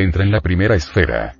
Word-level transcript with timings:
Entra 0.00 0.24
en 0.24 0.30
la 0.30 0.40
primera 0.40 0.74
esfera. 0.74 1.34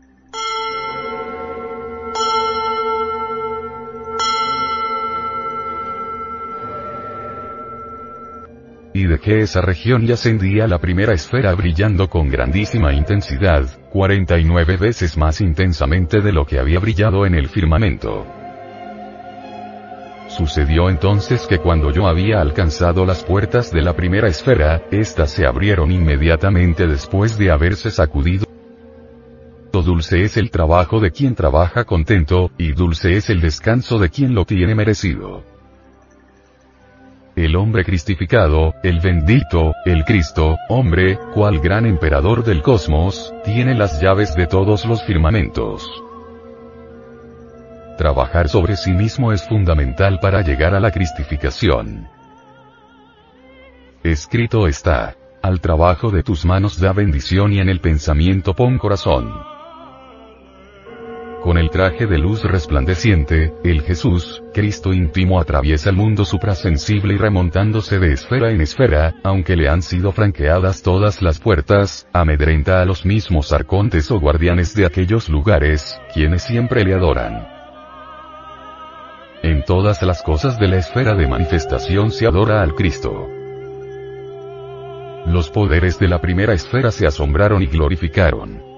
Y 8.92 9.04
de 9.06 9.18
que 9.18 9.40
esa 9.40 9.62
región 9.62 10.04
y 10.04 10.12
ascendía 10.12 10.66
la 10.66 10.78
primera 10.78 11.14
esfera 11.14 11.54
brillando 11.54 12.10
con 12.10 12.28
grandísima 12.28 12.92
intensidad, 12.92 13.66
49 13.92 14.76
veces 14.76 15.16
más 15.16 15.40
intensamente 15.40 16.20
de 16.20 16.32
lo 16.32 16.44
que 16.44 16.58
había 16.58 16.80
brillado 16.80 17.24
en 17.24 17.36
el 17.36 17.48
firmamento. 17.48 18.26
Sucedió 20.28 20.90
entonces 20.90 21.46
que 21.46 21.58
cuando 21.58 21.90
yo 21.92 22.06
había 22.06 22.42
alcanzado 22.42 23.06
las 23.06 23.24
puertas 23.24 23.72
de 23.72 23.80
la 23.80 23.96
primera 23.96 24.28
esfera, 24.28 24.82
éstas 24.90 25.30
se 25.30 25.46
abrieron 25.46 25.90
inmediatamente 25.90 26.86
después 26.86 27.38
de 27.38 27.50
haberse 27.50 27.90
sacudido. 27.90 28.49
Dulce 29.72 30.24
es 30.24 30.36
el 30.36 30.50
trabajo 30.50 31.00
de 31.00 31.10
quien 31.10 31.34
trabaja 31.34 31.84
contento, 31.84 32.50
y 32.58 32.72
dulce 32.72 33.16
es 33.16 33.30
el 33.30 33.40
descanso 33.40 33.98
de 33.98 34.10
quien 34.10 34.34
lo 34.34 34.44
tiene 34.44 34.74
merecido. 34.74 35.42
El 37.36 37.56
hombre 37.56 37.84
cristificado, 37.84 38.74
el 38.82 39.00
bendito, 39.00 39.72
el 39.86 40.04
Cristo, 40.04 40.58
hombre, 40.68 41.18
cual 41.32 41.60
gran 41.60 41.86
emperador 41.86 42.44
del 42.44 42.60
cosmos, 42.60 43.32
tiene 43.44 43.74
las 43.74 44.00
llaves 44.02 44.34
de 44.34 44.46
todos 44.46 44.84
los 44.84 45.02
firmamentos. 45.04 45.88
Trabajar 47.96 48.48
sobre 48.48 48.76
sí 48.76 48.92
mismo 48.92 49.32
es 49.32 49.46
fundamental 49.46 50.18
para 50.20 50.42
llegar 50.42 50.74
a 50.74 50.80
la 50.80 50.90
cristificación. 50.90 52.08
Escrito 54.02 54.66
está. 54.66 55.16
Al 55.42 55.60
trabajo 55.60 56.10
de 56.10 56.22
tus 56.22 56.44
manos 56.44 56.78
da 56.78 56.92
bendición 56.92 57.52
y 57.52 57.60
en 57.60 57.68
el 57.70 57.80
pensamiento 57.80 58.54
pon 58.54 58.76
corazón. 58.76 59.32
Con 61.42 61.56
el 61.56 61.70
traje 61.70 62.06
de 62.06 62.18
luz 62.18 62.44
resplandeciente, 62.44 63.54
el 63.64 63.80
Jesús, 63.80 64.42
Cristo 64.52 64.92
íntimo 64.92 65.40
atraviesa 65.40 65.88
el 65.88 65.96
mundo 65.96 66.26
suprasensible 66.26 67.14
y 67.14 67.16
remontándose 67.16 67.98
de 67.98 68.12
esfera 68.12 68.50
en 68.50 68.60
esfera, 68.60 69.14
aunque 69.24 69.56
le 69.56 69.68
han 69.70 69.80
sido 69.80 70.12
franqueadas 70.12 70.82
todas 70.82 71.22
las 71.22 71.38
puertas, 71.38 72.06
amedrenta 72.12 72.82
a 72.82 72.84
los 72.84 73.06
mismos 73.06 73.54
arcontes 73.54 74.10
o 74.10 74.20
guardianes 74.20 74.74
de 74.74 74.84
aquellos 74.84 75.30
lugares, 75.30 75.98
quienes 76.12 76.42
siempre 76.42 76.84
le 76.84 76.92
adoran. 76.92 77.48
En 79.42 79.64
todas 79.64 80.02
las 80.02 80.22
cosas 80.22 80.58
de 80.58 80.68
la 80.68 80.76
esfera 80.76 81.14
de 81.14 81.26
manifestación 81.26 82.10
se 82.10 82.26
adora 82.26 82.60
al 82.60 82.74
Cristo. 82.74 83.28
Los 85.24 85.48
poderes 85.48 85.98
de 85.98 86.08
la 86.08 86.20
primera 86.20 86.52
esfera 86.52 86.90
se 86.90 87.06
asombraron 87.06 87.62
y 87.62 87.66
glorificaron. 87.66 88.69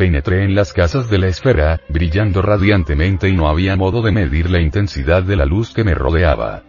Penetré 0.00 0.44
en 0.44 0.54
las 0.54 0.72
casas 0.72 1.10
de 1.10 1.18
la 1.18 1.26
esfera, 1.26 1.82
brillando 1.90 2.40
radiantemente 2.40 3.28
y 3.28 3.36
no 3.36 3.50
había 3.50 3.76
modo 3.76 4.00
de 4.00 4.10
medir 4.10 4.48
la 4.48 4.58
intensidad 4.58 5.22
de 5.22 5.36
la 5.36 5.44
luz 5.44 5.74
que 5.74 5.84
me 5.84 5.92
rodeaba. 5.92 6.62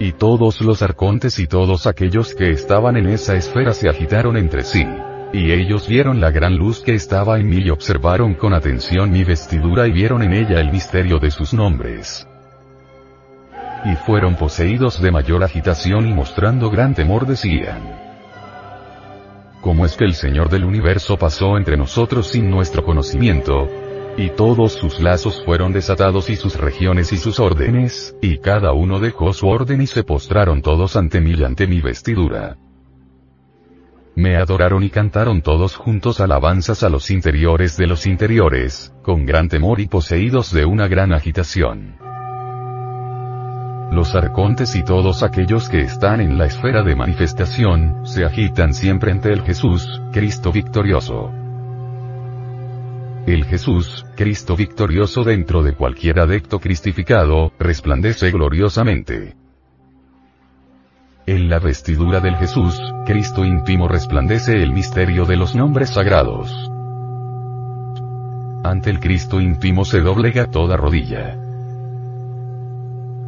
Y 0.00 0.10
todos 0.10 0.60
los 0.60 0.82
arcontes 0.82 1.38
y 1.38 1.46
todos 1.46 1.86
aquellos 1.86 2.34
que 2.34 2.50
estaban 2.50 2.96
en 2.96 3.06
esa 3.06 3.36
esfera 3.36 3.74
se 3.74 3.88
agitaron 3.88 4.36
entre 4.36 4.64
sí. 4.64 4.84
Y 5.32 5.52
ellos 5.52 5.86
vieron 5.86 6.20
la 6.20 6.32
gran 6.32 6.56
luz 6.56 6.80
que 6.80 6.96
estaba 6.96 7.38
en 7.38 7.48
mí 7.48 7.58
y 7.58 7.70
observaron 7.70 8.34
con 8.34 8.54
atención 8.54 9.12
mi 9.12 9.22
vestidura 9.22 9.86
y 9.86 9.92
vieron 9.92 10.24
en 10.24 10.32
ella 10.32 10.58
el 10.58 10.72
misterio 10.72 11.20
de 11.20 11.30
sus 11.30 11.54
nombres. 11.54 12.26
Y 13.84 13.94
fueron 14.04 14.34
poseídos 14.34 15.00
de 15.00 15.12
mayor 15.12 15.44
agitación 15.44 16.08
y 16.08 16.12
mostrando 16.12 16.70
gran 16.70 16.96
temor 16.96 17.24
decían. 17.24 17.97
¿Cómo 19.60 19.84
es 19.84 19.96
que 19.96 20.04
el 20.04 20.14
Señor 20.14 20.50
del 20.50 20.64
universo 20.64 21.18
pasó 21.18 21.56
entre 21.56 21.76
nosotros 21.76 22.28
sin 22.28 22.48
nuestro 22.48 22.84
conocimiento? 22.84 23.68
Y 24.16 24.30
todos 24.30 24.72
sus 24.72 25.00
lazos 25.00 25.42
fueron 25.44 25.72
desatados 25.72 26.30
y 26.30 26.36
sus 26.36 26.56
regiones 26.56 27.12
y 27.12 27.16
sus 27.16 27.40
órdenes, 27.40 28.16
y 28.20 28.38
cada 28.38 28.72
uno 28.72 29.00
dejó 29.00 29.32
su 29.32 29.48
orden 29.48 29.82
y 29.82 29.86
se 29.86 30.04
postraron 30.04 30.62
todos 30.62 30.96
ante 30.96 31.20
mí 31.20 31.34
y 31.36 31.44
ante 31.44 31.66
mi 31.66 31.80
vestidura. 31.80 32.56
Me 34.14 34.36
adoraron 34.36 34.82
y 34.82 34.90
cantaron 34.90 35.42
todos 35.42 35.76
juntos 35.76 36.20
alabanzas 36.20 36.82
a 36.82 36.88
los 36.88 37.10
interiores 37.10 37.76
de 37.76 37.86
los 37.86 38.06
interiores, 38.06 38.92
con 39.02 39.26
gran 39.26 39.48
temor 39.48 39.78
y 39.80 39.86
poseídos 39.86 40.52
de 40.52 40.64
una 40.64 40.88
gran 40.88 41.12
agitación. 41.12 42.07
Los 43.90 44.14
arcontes 44.14 44.76
y 44.76 44.82
todos 44.82 45.22
aquellos 45.22 45.68
que 45.68 45.80
están 45.80 46.20
en 46.20 46.36
la 46.36 46.44
esfera 46.44 46.82
de 46.82 46.94
manifestación, 46.94 48.06
se 48.06 48.24
agitan 48.24 48.74
siempre 48.74 49.12
ante 49.12 49.32
el 49.32 49.42
Jesús, 49.42 50.02
Cristo 50.12 50.52
victorioso. 50.52 51.32
El 53.26 53.44
Jesús, 53.44 54.04
Cristo 54.14 54.56
victorioso 54.56 55.24
dentro 55.24 55.62
de 55.62 55.72
cualquier 55.72 56.20
adecto 56.20 56.60
cristificado, 56.60 57.52
resplandece 57.58 58.30
gloriosamente. 58.30 59.36
En 61.26 61.48
la 61.48 61.58
vestidura 61.58 62.20
del 62.20 62.36
Jesús, 62.36 62.78
Cristo 63.06 63.44
íntimo 63.44 63.88
resplandece 63.88 64.62
el 64.62 64.72
misterio 64.72 65.24
de 65.24 65.36
los 65.36 65.54
nombres 65.54 65.90
sagrados. 65.90 66.70
Ante 68.64 68.90
el 68.90 69.00
Cristo 69.00 69.40
íntimo 69.40 69.84
se 69.84 70.00
doblega 70.00 70.50
toda 70.50 70.76
rodilla. 70.76 71.47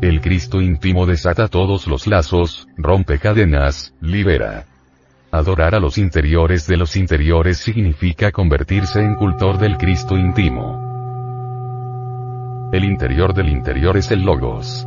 El 0.01 0.23
Cristo 0.23 0.63
íntimo 0.63 1.05
desata 1.05 1.49
todos 1.49 1.87
los 1.87 2.07
lazos, 2.07 2.67
rompe 2.79 3.19
cadenas, 3.19 3.93
libera. 4.01 4.65
Adorar 5.31 5.75
a 5.75 5.81
los 5.81 5.99
interiores 5.99 6.67
de 6.67 6.79
los 6.79 6.97
interiores 6.97 7.59
significa 7.59 8.33
convertirse 8.33 9.01
en 9.01 9.15
cultor 9.15 9.59
del 9.59 9.77
Cristo 9.77 10.17
íntimo. 10.17 10.89
El 12.73 12.85
interior 12.85 13.35
del 13.35 13.51
interior 13.51 13.99
es 13.99 14.11
el 14.11 14.23
Logos. 14.23 14.87